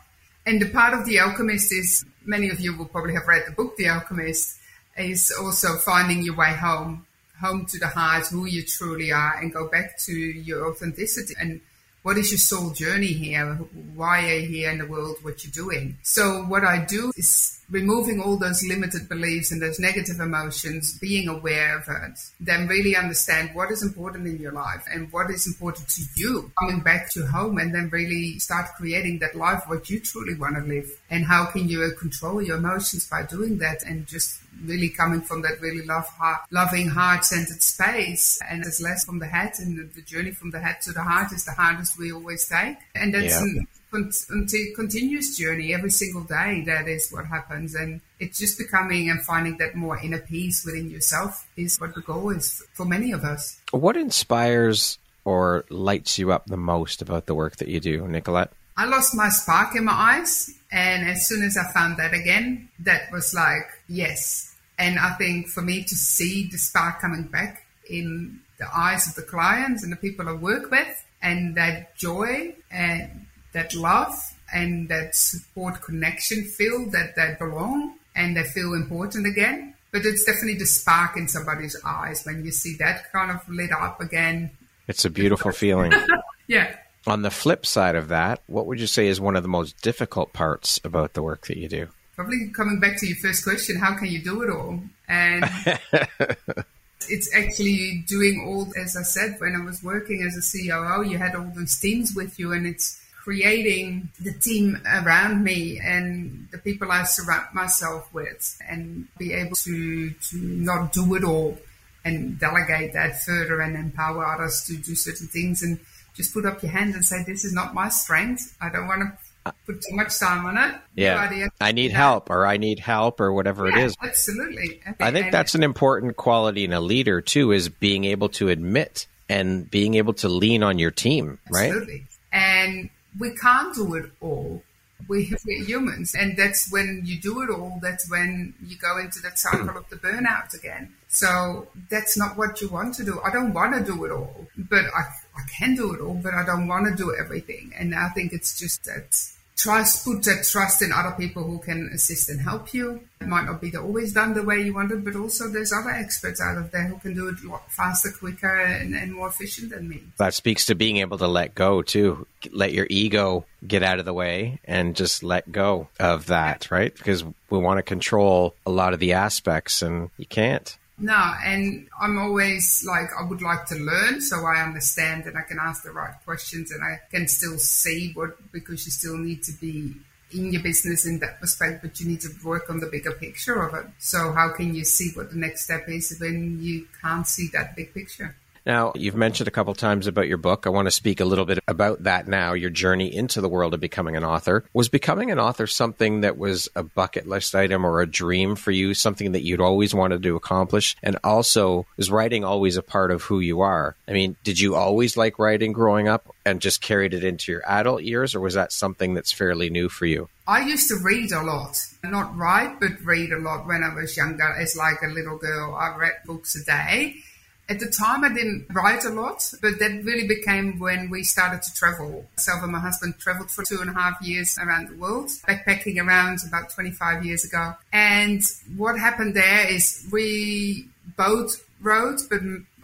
[0.49, 3.51] And the part of The Alchemist is many of you will probably have read the
[3.51, 4.57] book The Alchemist
[4.97, 7.05] is also finding your way home,
[7.39, 11.35] home to the heart, who you truly are, and go back to your authenticity.
[11.39, 11.61] And
[12.09, 13.53] what is your soul journey here?
[13.93, 15.17] Why are you here in the world?
[15.21, 15.95] What you're doing?
[16.01, 21.27] So what I do is removing all those limited beliefs and those negative emotions, being
[21.27, 25.45] aware of it, then really understand what is important in your life and what is
[25.45, 26.51] important to you.
[26.59, 30.55] Coming back to home and then really start creating that life what you truly want
[30.55, 30.89] to live.
[31.11, 35.41] And how can you control your emotions by doing that and just really coming from
[35.41, 39.83] that really love heart, loving heart-centered space and it's less from the head and the,
[39.95, 43.13] the, journey from the head to the heart is the hardest we always take and
[43.13, 43.61] that's yeah.
[43.93, 49.21] an, continuous journey every single day that is what happens and it's just becoming and
[49.21, 53.23] finding that more inner peace within yourself is what the goal is for many of
[53.23, 58.07] us what inspires or lights you up the most about the work that you do
[58.07, 60.55] nicolette I lost my spark in my eyes.
[60.71, 64.48] And as soon as I found that again, that was like, yes,
[64.79, 69.15] and I think for me to see the spark coming back in the eyes of
[69.15, 74.13] the clients and the people I work with, and that joy and that love
[74.53, 79.75] and that support connection feel that they belong and they feel important again.
[79.91, 83.71] But it's definitely the spark in somebody's eyes when you see that kind of lit
[83.71, 84.51] up again.
[84.87, 85.93] It's a beautiful feeling.
[86.47, 86.75] yeah.
[87.07, 89.81] On the flip side of that, what would you say is one of the most
[89.81, 91.87] difficult parts about the work that you do?
[92.19, 94.77] Probably coming back to your first question, how can you do it all?
[95.07, 95.45] And
[97.07, 101.17] it's actually doing all, as I said, when I was working as a COO, you
[101.17, 106.57] had all those teams with you, and it's creating the team around me and the
[106.57, 111.57] people I surround myself with, and be able to to not do it all
[112.03, 115.79] and delegate that further and empower others to do certain things and
[116.15, 118.57] just put up your hand and say, "This is not my strength.
[118.59, 119.28] I don't want to."
[119.65, 120.75] Put too much time on it.
[120.95, 121.49] Yeah.
[121.59, 123.95] I need help or I need help or whatever yeah, it is.
[124.01, 124.81] Absolutely.
[124.99, 129.07] I think that's an important quality in a leader too is being able to admit
[129.29, 131.69] and being able to lean on your team, right?
[131.69, 132.05] Absolutely.
[132.31, 134.63] And we can't do it all.
[135.07, 136.13] We, we're humans.
[136.13, 139.89] And that's when you do it all, that's when you go into that cycle of
[139.89, 140.93] the burnout again.
[141.07, 143.19] So that's not what you want to do.
[143.23, 145.05] I don't want to do it all, but I,
[145.39, 147.71] I can do it all, but I don't want to do everything.
[147.77, 149.15] And I think it's just that
[149.59, 153.01] trust, put that trust in other people who can assist and help you.
[153.19, 155.89] It might not be always done the way you want it, but also there's other
[155.89, 157.35] experts out of there who can do it
[157.67, 160.01] faster, quicker, and, and more efficient than me.
[160.17, 162.25] That speaks to being able to let go too.
[162.51, 166.95] Let your ego get out of the way and just let go of that, right?
[166.95, 170.77] Because we want to control a lot of the aspects and you can't.
[170.99, 175.43] No, and I'm always like, I would like to learn so I understand and I
[175.43, 179.43] can ask the right questions and I can still see what, because you still need
[179.43, 179.95] to be
[180.31, 183.63] in your business in that respect, but you need to work on the bigger picture
[183.63, 183.85] of it.
[183.97, 187.75] So, how can you see what the next step is when you can't see that
[187.75, 188.35] big picture?
[188.69, 190.67] Now, you've mentioned a couple times about your book.
[190.67, 193.73] I want to speak a little bit about that now, your journey into the world
[193.73, 194.63] of becoming an author.
[194.73, 198.69] Was becoming an author something that was a bucket list item or a dream for
[198.69, 200.95] you, something that you'd always wanted to accomplish?
[201.01, 203.95] And also, is writing always a part of who you are?
[204.07, 207.63] I mean, did you always like writing growing up and just carried it into your
[207.67, 210.29] adult years, or was that something that's fairly new for you?
[210.47, 214.15] I used to read a lot, not write, but read a lot when I was
[214.15, 214.53] younger.
[214.53, 217.23] As like a little girl, I read books a day
[217.69, 221.61] at the time, I didn't write a lot, but that really became when we started
[221.61, 222.25] to travel.
[222.35, 226.03] Myself and my husband traveled for two and a half years around the world, backpacking
[226.03, 227.75] around about 25 years ago.
[227.93, 228.41] And
[228.75, 232.41] what happened there is we both wrote, but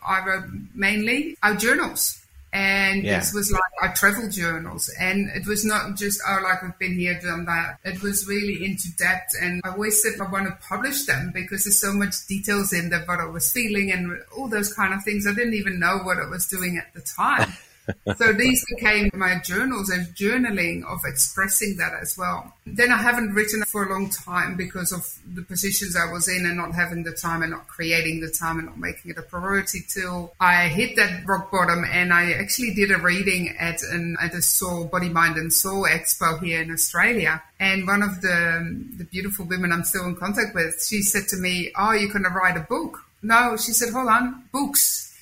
[0.07, 0.45] I wrote
[0.75, 2.21] mainly our journals.
[2.55, 3.19] And yeah.
[3.19, 4.89] this was like our travel journals.
[4.97, 7.79] And it was not just, oh, like we've been here, done that.
[7.83, 9.33] It was really into depth.
[9.41, 12.91] And I always said I want to publish them because there's so much details in
[12.91, 15.27] there, what I was feeling and all those kind of things.
[15.27, 17.51] I didn't even know what I was doing at the time.
[18.17, 22.53] so these became my journals and journaling of expressing that as well.
[22.65, 26.45] Then I haven't written for a long time because of the positions I was in
[26.45, 29.21] and not having the time and not creating the time and not making it a
[29.21, 34.17] priority till I hit that rock bottom and I actually did a reading at an
[34.21, 37.43] at a soul body mind and soul expo here in Australia.
[37.59, 41.37] And one of the the beautiful women I'm still in contact with she said to
[41.37, 43.03] me oh you're going to write a book?
[43.21, 45.13] No she said hold on books.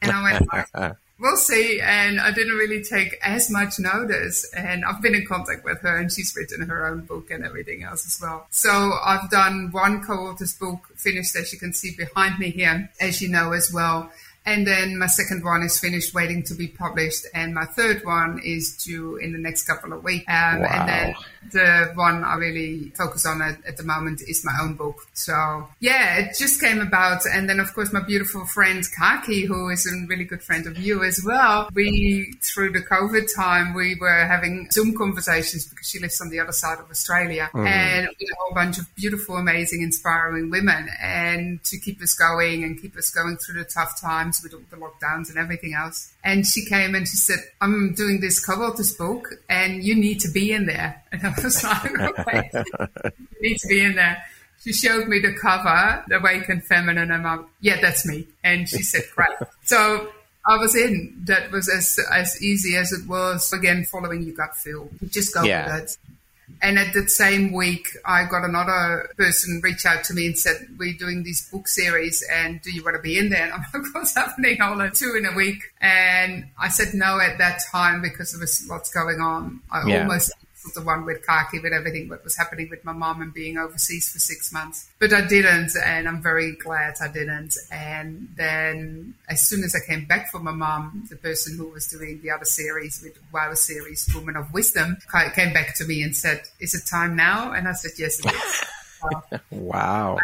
[0.00, 1.80] And I went we'll see.
[1.80, 4.50] And I didn't really take as much notice.
[4.54, 7.82] And I've been in contact with her and she's written her own book and everything
[7.82, 8.46] else as well.
[8.50, 13.20] So I've done one co-author's book finished as you can see behind me here, as
[13.20, 14.10] you know as well.
[14.46, 17.26] And then my second one is finished waiting to be published.
[17.34, 20.24] And my third one is due in the next couple of weeks.
[20.26, 20.68] Um, wow.
[20.70, 21.14] And then
[21.52, 25.06] the one I really focus on at, at, the moment is my own book.
[25.14, 27.22] So yeah, it just came about.
[27.26, 30.78] And then of course my beautiful friend Kaki, who is a really good friend of
[30.78, 31.68] you as well.
[31.74, 36.40] We, through the COVID time, we were having Zoom conversations because she lives on the
[36.40, 37.66] other side of Australia mm.
[37.66, 42.64] and with a whole bunch of beautiful, amazing, inspiring women and to keep us going
[42.64, 46.12] and keep us going through the tough times with all the lockdowns and everything else.
[46.28, 50.30] And she came and she said, I'm doing this co-author's book and you need to
[50.30, 51.02] be in there.
[51.10, 52.50] And I was like, okay,
[53.40, 54.22] you need to be in there.
[54.62, 58.26] She showed me the cover, The Awakened Feminine, and I'm like, yeah, that's me.
[58.44, 59.30] And she said, great.
[59.64, 60.12] so
[60.46, 61.16] I was in.
[61.24, 63.50] That was as as easy as it was.
[63.54, 64.90] Again, following your gut feel.
[65.00, 65.80] You just go yeah.
[65.80, 65.96] with it.
[66.60, 70.56] And at the same week, I got another person reach out to me and said,
[70.78, 73.44] We're doing this book series and do you want to be in there?
[73.52, 74.60] And I'm like, What's happening?
[74.60, 75.62] All in two in a week.
[75.80, 79.60] And I said no at that time because there was lots going on.
[79.70, 80.02] I yeah.
[80.02, 80.32] almost
[80.74, 84.10] the one with Kaki, with everything that was happening with my mom and being overseas
[84.12, 84.88] for six months.
[84.98, 87.56] But I didn't, and I'm very glad I didn't.
[87.70, 91.86] And then as soon as I came back from my mom, the person who was
[91.86, 94.98] doing the other series with Wow series, Woman of Wisdom,
[95.34, 97.52] came back to me and said, Is it time now?
[97.52, 98.64] And I said, Yes, it is.
[99.50, 100.18] Wow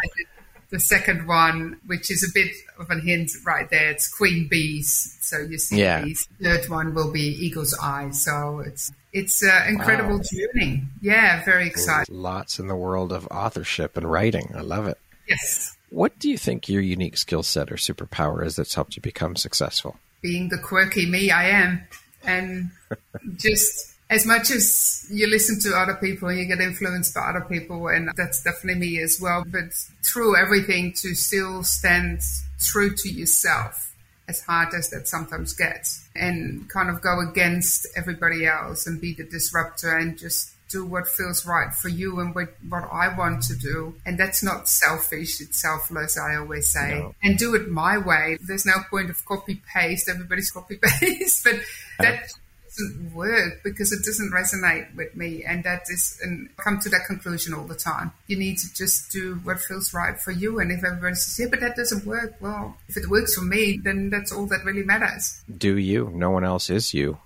[0.69, 5.17] the second one, which is a bit of a hint right there, it's queen bees.
[5.21, 6.03] So you see yeah.
[6.03, 6.27] bees.
[6.39, 8.09] The third one will be eagle's eye.
[8.11, 10.23] So it's it's uh, an incredible wow.
[10.31, 10.83] journey.
[11.01, 12.13] Yeah, very exciting.
[12.13, 14.53] Lots in the world of authorship and writing.
[14.55, 14.97] I love it.
[15.27, 15.75] Yes.
[15.89, 19.35] What do you think your unique skill set or superpower is that's helped you become
[19.35, 19.97] successful?
[20.21, 21.81] Being the quirky me I am,
[22.23, 22.71] and
[23.37, 27.41] just as much as you listen to other people and you get influenced by other
[27.41, 32.21] people, and that's definitely me as well, but through everything to still stand
[32.59, 33.93] true to yourself,
[34.27, 39.13] as hard as that sometimes gets, and kind of go against everybody else and be
[39.13, 43.43] the disruptor and just do what feels right for you and what, what I want
[43.43, 43.95] to do.
[44.05, 46.99] And that's not selfish, it's selfless, I always say.
[46.99, 47.15] No.
[47.23, 48.37] And do it my way.
[48.41, 51.55] There's no point of copy paste, everybody's copy paste, but
[51.99, 52.31] that
[52.77, 55.43] doesn't work because it doesn't resonate with me.
[55.43, 58.11] And that is, and I come to that conclusion all the time.
[58.27, 60.59] You need to just do what feels right for you.
[60.59, 63.79] And if everyone says, yeah, but that doesn't work, well, if it works for me,
[63.83, 65.41] then that's all that really matters.
[65.57, 66.11] Do you?
[66.13, 67.17] No one else is you.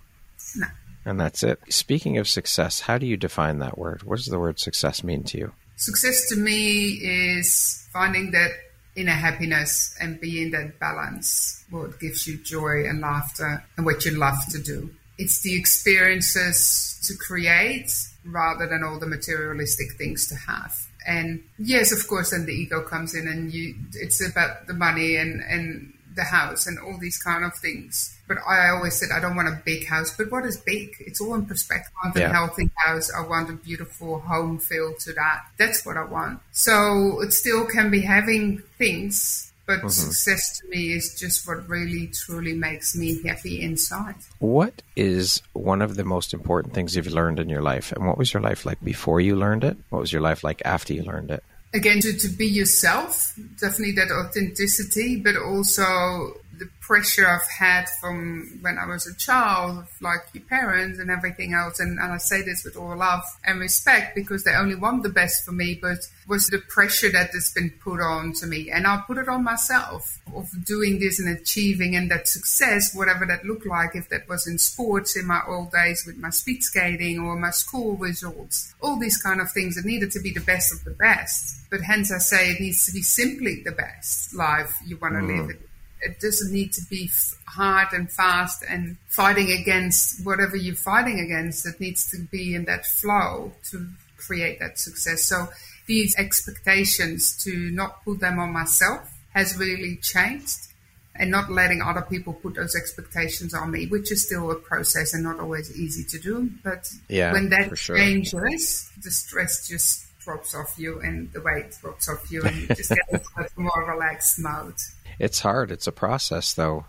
[0.55, 0.67] No.
[1.05, 1.59] And that's it.
[1.69, 4.03] Speaking of success, how do you define that word?
[4.03, 5.53] What does the word success mean to you?
[5.75, 8.51] Success to me is finding that
[8.95, 14.11] inner happiness and being that balance, what gives you joy and laughter and what you
[14.11, 17.91] love to do it's the experiences to create
[18.25, 20.73] rather than all the materialistic things to have.
[21.05, 25.17] And yes, of course, then the ego comes in and you, it's about the money
[25.17, 28.17] and, and the house and all these kind of things.
[28.27, 30.15] But I always said I don't want a big house.
[30.15, 30.95] But what is big?
[30.99, 31.91] It's all in perspective.
[32.01, 32.31] I want a yeah.
[32.31, 33.11] healthy house.
[33.13, 35.45] I want a beautiful home feel to that.
[35.57, 36.39] That's what I want.
[36.51, 39.89] So it still can be having things but mm-hmm.
[39.89, 44.15] success to me is just what really truly makes me happy inside.
[44.39, 47.91] What is one of the most important things you've learned in your life?
[47.91, 49.77] And what was your life like before you learned it?
[49.89, 51.43] What was your life like after you learned it?
[51.71, 58.59] Again, to, to be yourself, definitely that authenticity, but also the pressure I've had from
[58.61, 61.79] when I was a child, like your parents and everything else.
[61.79, 65.09] And, and I say this with all love and respect because they only want the
[65.09, 68.69] best for me, but was the pressure that has been put on to me.
[68.69, 73.25] And I'll put it on myself of doing this and achieving and that success, whatever
[73.25, 76.61] that looked like, if that was in sports in my old days with my speed
[76.63, 79.77] skating or my school results, all these kind of things.
[79.77, 81.69] It needed to be the best of the best.
[81.69, 85.21] But hence I say it needs to be simply the best life you want to
[85.21, 85.37] mm.
[85.37, 85.49] live.
[85.51, 85.68] It
[86.01, 87.09] it doesn't need to be
[87.45, 91.65] hard and fast and fighting against whatever you're fighting against.
[91.65, 93.87] It needs to be in that flow to
[94.17, 95.23] create that success.
[95.23, 95.47] So
[95.87, 100.67] these expectations to not put them on myself has really changed.
[101.15, 105.13] and not letting other people put those expectations on me, which is still a process
[105.13, 106.49] and not always easy to do.
[106.63, 107.97] But yeah, when that sure.
[107.97, 112.67] changes, the stress just drops off you and the weight drops off you and you
[112.67, 114.75] just get into a more relaxed mode.
[115.19, 115.71] It's hard.
[115.71, 116.85] It's a process though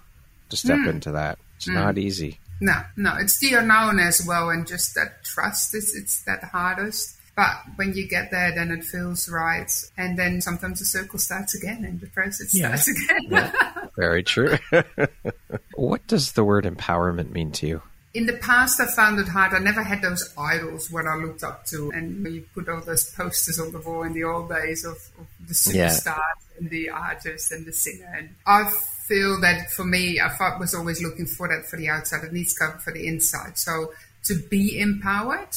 [0.48, 0.88] to step mm.
[0.88, 1.38] into that.
[1.56, 1.74] It's mm.
[1.74, 2.38] not easy.
[2.60, 7.16] No, no, it's the unknown as well, and just that trust is it's that hardest.
[7.34, 11.54] But when you get there, then it feels right, and then sometimes the circle starts
[11.54, 12.74] again, and the process yeah.
[12.74, 13.26] starts again.
[13.30, 13.86] yeah.
[13.96, 14.58] Very true.
[15.74, 17.82] what does the word empowerment mean to you?
[18.12, 19.54] In the past, I found it hard.
[19.54, 23.14] I never had those idols what I looked up to, and you put all those
[23.14, 26.22] posters on the wall in the old days of, of the superstars yeah.
[26.58, 28.12] and the artist and the singer.
[28.16, 28.76] And I've
[29.10, 30.30] feel that for me, I
[30.60, 32.22] was always looking for that for the outside.
[32.22, 33.58] It needs to come for the inside.
[33.58, 33.92] So
[34.24, 35.48] to be empowered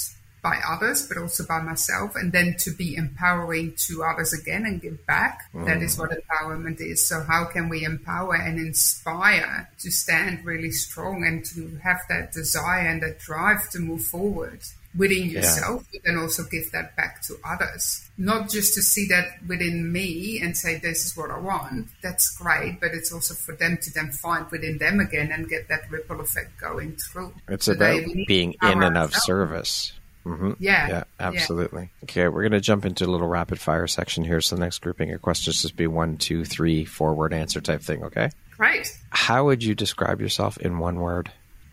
[0.44, 4.82] by others, but also by myself, and then to be empowering to others again and
[4.82, 5.50] give back.
[5.54, 5.66] Mm.
[5.66, 7.04] That is what empowerment is.
[7.04, 12.34] So how can we empower and inspire to stand really strong and to have that
[12.34, 14.60] desire and that drive to move forward?
[14.96, 16.00] within yourself, yeah.
[16.00, 18.08] but then also give that back to others.
[18.18, 21.88] Not just to see that within me and say, this is what I want.
[22.02, 22.80] That's great.
[22.80, 26.22] But it's also for them to then find within them again and get that ripple
[26.22, 27.34] effect going through.
[27.48, 29.94] It's so about being in and of service.
[30.26, 30.52] Mm-hmm.
[30.60, 30.88] Yeah.
[30.88, 31.82] Yeah, absolutely.
[31.82, 32.04] Yeah.
[32.04, 34.42] Okay, we're going to jump into a little rapid fire section here.
[34.42, 37.82] So the next grouping of questions just be one, two, three, four word answer type
[37.82, 38.30] thing, okay?
[38.58, 38.98] Great.
[39.10, 41.32] How would you describe yourself in one word?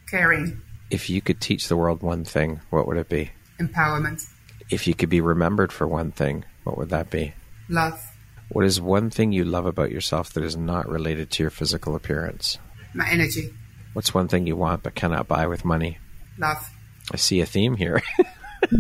[0.09, 0.61] Caring.
[0.91, 3.31] If you could teach the world one thing, what would it be?
[3.61, 4.27] Empowerment.
[4.71, 7.35] If you could be remembered for one thing, what would that be?
[7.69, 8.01] Love.
[8.49, 11.95] What is one thing you love about yourself that is not related to your physical
[11.95, 12.59] appearance?
[12.95, 13.55] My energy.
[13.93, 15.99] What's one thing you want but cannot buy with money?
[16.39, 16.69] Love.
[17.13, 18.03] I see a theme here.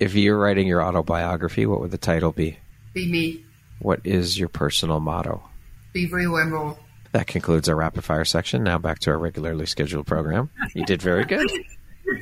[0.00, 2.58] if you're writing your autobiography, what would the title be?
[2.92, 3.44] Be me.
[3.80, 5.42] What is your personal motto?
[5.92, 6.76] Be real and raw.
[7.12, 8.62] That concludes our rapid fire section.
[8.62, 10.50] Now back to our regularly scheduled program.
[10.74, 11.50] You did very good.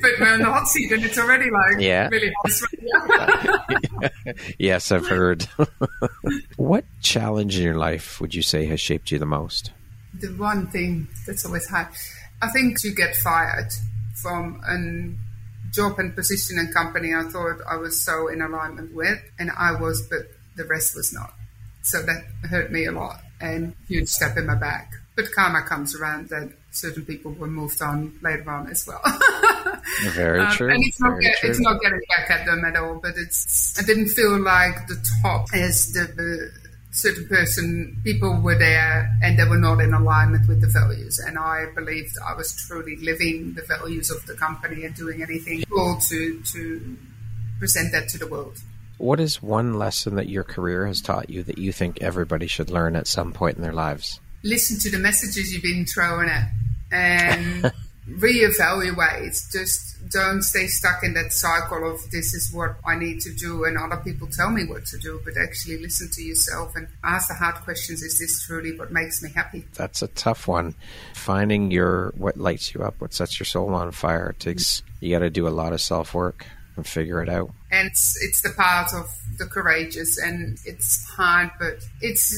[0.01, 2.09] Put me on the hot seat, and it's already like yeah.
[2.09, 4.11] really hot.
[4.59, 5.47] yes, I've heard.
[6.57, 9.71] what challenge in your life would you say has shaped you the most?
[10.13, 11.87] The one thing that's always had,
[12.41, 13.71] I think, to get fired
[14.21, 14.77] from a
[15.71, 19.79] job and position and company I thought I was so in alignment with, and I
[19.79, 21.33] was, but the rest was not.
[21.81, 24.91] So that hurt me a lot and huge step in my back.
[25.15, 29.01] But karma comes around that certain people were moved on later on as well.
[30.13, 30.71] Very um, true.
[30.71, 33.85] And it's not, get, it's not getting back at them at all, but it's, I
[33.85, 36.51] didn't feel like the top is the, the
[36.91, 41.19] certain person, people were there and they were not in alignment with the values.
[41.19, 45.63] And I believed I was truly living the values of the company and doing anything
[45.69, 46.97] cool to, to
[47.59, 48.59] present that to the world.
[48.97, 52.69] What is one lesson that your career has taught you that you think everybody should
[52.69, 54.19] learn at some point in their lives?
[54.43, 56.49] Listen to the messages you've been throwing at
[56.91, 57.71] and
[58.09, 59.51] reevaluate.
[59.51, 63.63] Just don't stay stuck in that cycle of this is what I need to do
[63.65, 67.27] and other people tell me what to do, but actually listen to yourself and ask
[67.27, 68.01] the hard questions.
[68.01, 69.65] Is this truly what makes me happy?
[69.75, 70.75] That's a tough one.
[71.13, 74.29] Finding your what lights you up, what sets your soul on fire.
[74.29, 76.45] It takes you got to do a lot of self work
[76.75, 77.51] and figure it out.
[77.71, 79.07] And it's, it's the part of
[79.37, 82.33] the courageous, and it's hard, but it's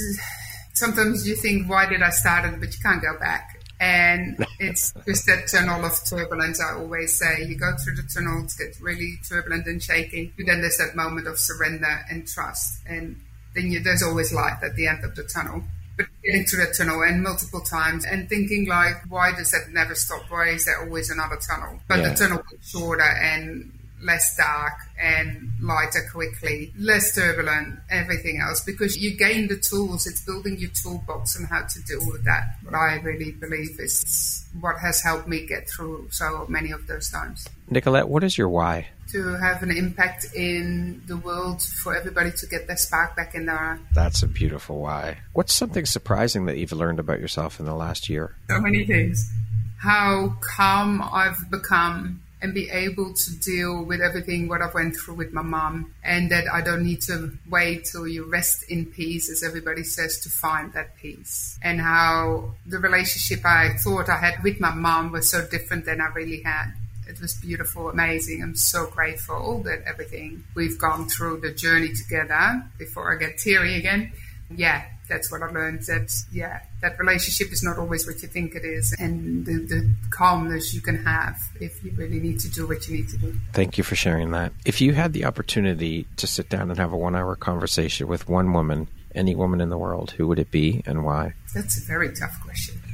[0.73, 2.59] sometimes you think, why did I start it?
[2.59, 3.50] But you can't go back.
[3.81, 6.61] And it's just that tunnel of turbulence.
[6.61, 10.45] I always say you go through the tunnel, it gets really turbulent and shaking, But
[10.45, 12.81] then there's that moment of surrender and trust.
[12.87, 13.19] And
[13.55, 15.63] then you, there's always light at the end of the tunnel.
[15.97, 19.95] But getting through the tunnel and multiple times and thinking like, why does that never
[19.95, 20.29] stop?
[20.29, 21.79] Why is there always another tunnel?
[21.87, 22.09] But yeah.
[22.09, 23.73] the tunnel gets shorter and
[24.03, 30.07] less dark and lighter quickly, less turbulent, everything else, because you gain the tools.
[30.07, 32.55] It's building your toolbox and how to deal with that.
[32.63, 37.09] What I really believe is what has helped me get through so many of those
[37.09, 37.47] times.
[37.69, 38.87] Nicolette, what is your why?
[39.11, 43.45] To have an impact in the world for everybody to get their spark back in
[43.45, 43.79] their.
[43.93, 45.17] That's a beautiful why.
[45.33, 48.35] What's something surprising that you've learned about yourself in the last year?
[48.49, 49.31] So many things.
[49.79, 55.15] How calm I've become and be able to deal with everything what I've went through
[55.15, 59.29] with my mom and that I don't need to wait till you rest in peace
[59.29, 64.43] as everybody says to find that peace and how the relationship I thought I had
[64.43, 66.73] with my mom was so different than I really had.
[67.07, 68.41] It was beautiful, amazing.
[68.41, 73.75] I'm so grateful that everything we've gone through the journey together before I get teary
[73.75, 74.13] again.
[74.55, 78.55] Yeah, that's what I learned that, yeah, that relationship is not always what you think
[78.55, 82.67] it is, and the, the, calmness you can have if you really need to do
[82.67, 83.33] what you need to do.
[83.53, 84.53] Thank you for sharing that.
[84.65, 88.29] If you had the opportunity to sit down and have a one hour conversation with
[88.29, 91.33] one woman any woman in the world, who would it be and why?
[91.53, 92.81] That's a very tough question.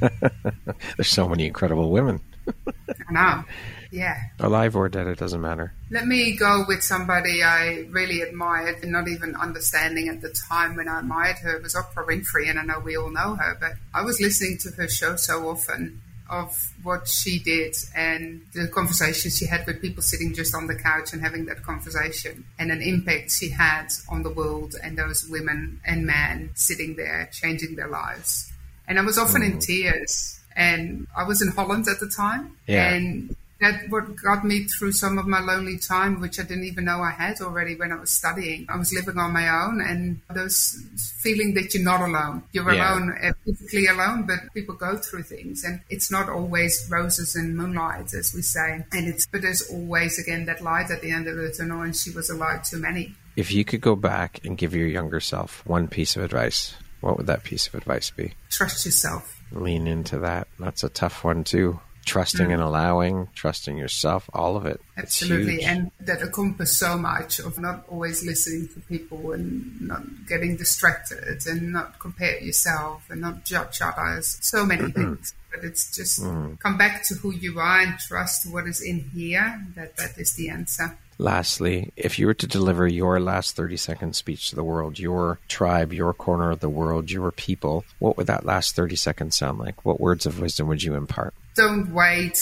[0.96, 2.20] There's so many incredible women.
[2.48, 3.44] I know.
[3.90, 4.20] Yeah.
[4.38, 5.72] Alive or dead, it doesn't matter.
[5.90, 10.76] Let me go with somebody I really admired and not even understanding at the time
[10.76, 13.56] when I admired her it was Oprah Winfrey, and I know we all know her,
[13.58, 18.68] but I was listening to her show so often of what she did and the
[18.68, 22.70] conversations she had with people sitting just on the couch and having that conversation and
[22.70, 27.76] an impact she had on the world and those women and men sitting there changing
[27.76, 28.52] their lives.
[28.86, 29.52] And I was often mm.
[29.52, 32.92] in tears and I was in Holland at the time yeah.
[32.92, 36.84] and that what got me through some of my lonely time, which I didn't even
[36.84, 38.66] know I had already when I was studying.
[38.68, 40.80] I was living on my own, and those
[41.20, 42.44] feeling that you're not alone.
[42.52, 42.94] You're yeah.
[42.94, 47.56] alone, uh, physically alone, but people go through things, and it's not always roses and
[47.56, 48.84] moonlight, as we say.
[48.92, 51.96] And it's but there's always again that light at the end of the tunnel, and
[51.96, 53.14] she was a light to many.
[53.34, 57.16] If you could go back and give your younger self one piece of advice, what
[57.16, 58.34] would that piece of advice be?
[58.50, 59.34] Trust yourself.
[59.50, 60.46] Lean into that.
[60.58, 64.80] That's a tough one too trusting and allowing, trusting yourself, all of it.
[64.96, 65.62] Absolutely.
[65.62, 71.46] And that encompasses so much of not always listening to people and not getting distracted
[71.46, 74.38] and not compare yourself and not judge others.
[74.40, 75.34] So many things.
[75.50, 76.58] But it's just mm.
[76.60, 79.64] come back to who you are and trust what is in here.
[79.76, 80.96] That that is the answer.
[81.20, 85.40] Lastly, if you were to deliver your last 30 second speech to the world, your
[85.48, 89.58] tribe, your corner of the world, your people, what would that last 30 seconds sound
[89.58, 89.84] like?
[89.84, 91.34] What words of wisdom would you impart?
[91.58, 92.38] Don't wait.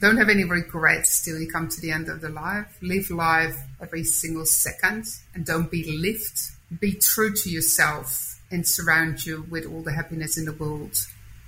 [0.00, 2.76] Don't have any regrets till you come to the end of the life.
[2.82, 5.04] Live life every single second
[5.36, 6.36] and don't be lived.
[6.80, 10.96] Be true to yourself and surround you with all the happiness in the world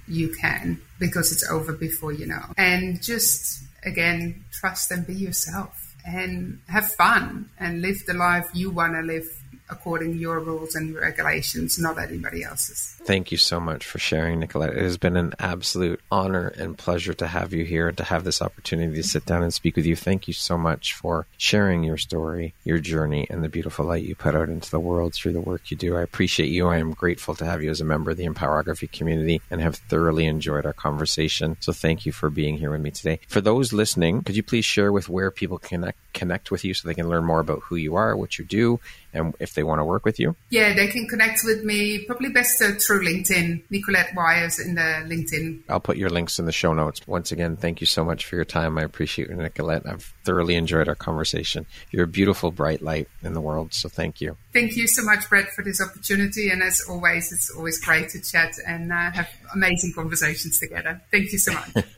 [0.07, 2.45] you can because it's over before you know.
[2.57, 8.71] And just again, trust and be yourself and have fun and live the life you
[8.71, 9.27] want to live
[9.71, 12.97] according to your rules and regulations, not anybody else's.
[13.05, 14.77] Thank you so much for sharing, Nicolette.
[14.77, 18.25] It has been an absolute honor and pleasure to have you here and to have
[18.25, 19.97] this opportunity to sit down and speak with you.
[19.97, 24.15] Thank you so much for sharing your story, your journey, and the beautiful light you
[24.15, 25.97] put out into the world through the work you do.
[25.97, 26.69] I appreciate you.
[26.69, 29.77] I am grateful to have you as a member of the Empowerography community and have
[29.77, 31.57] thoroughly enjoyed our conversation.
[31.61, 33.21] So thank you for being here with me today.
[33.29, 36.89] For those listening, could you please share with where people connect connect with you so
[36.89, 38.81] they can learn more about who you are, what you do,
[39.13, 40.37] and if they want to work with you?
[40.51, 43.63] Yeah, they can connect with me probably best uh, through LinkedIn.
[43.71, 45.63] Nicolette Wijers in the LinkedIn.
[45.69, 47.01] I'll put your links in the show notes.
[47.07, 48.79] Once again, thank you so much for your time.
[48.79, 49.87] I appreciate you, Nicolette.
[49.87, 51.67] I've thoroughly enjoyed our conversation.
[51.91, 54.37] You're a beautiful, bright light in the world, so thank you.
[54.53, 56.51] Thank you so much, Brett, for this opportunity.
[56.51, 61.01] And as always, it's always great to chat and uh, have amazing conversations together.
[61.11, 61.85] Thank you so much.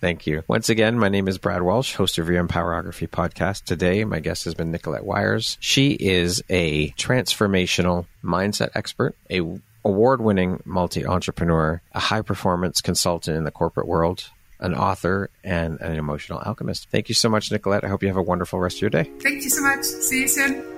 [0.00, 0.44] Thank you.
[0.46, 3.64] Once again, my name is Brad Walsh, host of your Empowerography podcast.
[3.64, 5.56] Today, my guest has been Nicolette Wijers.
[5.58, 9.40] She is a transformational mindset expert, a
[9.84, 14.30] award-winning multi-entrepreneur, a high-performance consultant in the corporate world,
[14.60, 16.88] an author, and an emotional alchemist.
[16.90, 17.84] Thank you so much, Nicolette.
[17.84, 19.10] I hope you have a wonderful rest of your day.
[19.20, 19.84] Thank you so much.
[19.84, 20.77] See you soon.